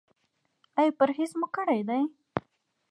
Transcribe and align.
ایا 0.79 0.91
پرهیز 0.99 1.31
مو 1.39 1.47
کړی 1.55 1.81
دی؟ 1.89 2.01